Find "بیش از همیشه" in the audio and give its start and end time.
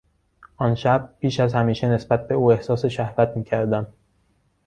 1.19-1.87